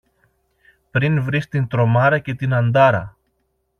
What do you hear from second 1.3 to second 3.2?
την Τρομάρα και την Αντάρα.